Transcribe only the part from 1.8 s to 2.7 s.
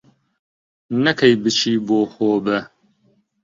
بۆ هۆبە